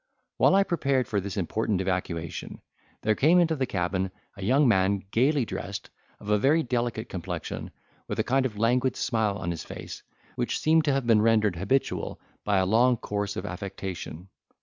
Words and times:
While 0.37 0.55
I 0.55 0.63
prepared 0.63 1.07
for 1.07 1.21
this 1.21 1.37
important 1.37 1.79
evacuation, 1.79 2.61
there 3.03 3.13
came 3.13 3.39
into 3.39 3.55
the 3.55 3.67
cabin 3.67 4.09
a 4.35 4.43
young 4.43 4.67
man 4.67 5.03
gaily 5.11 5.45
dressed, 5.45 5.91
of 6.19 6.27
a 6.31 6.39
very 6.39 6.63
delicate 6.63 7.07
complexion 7.07 7.69
with 8.07 8.17
a 8.17 8.23
kind 8.23 8.47
of 8.47 8.57
languid 8.57 8.95
smile 8.95 9.37
on 9.37 9.51
his 9.51 9.63
face: 9.63 10.01
which 10.33 10.57
seemed 10.57 10.85
to 10.85 10.91
have 10.93 11.05
been 11.05 11.21
rendered 11.21 11.55
habitual 11.55 12.19
by 12.43 12.57
a 12.57 12.65
long 12.65 12.97
course 12.97 13.35
of 13.35 13.45
affectation. 13.45 14.29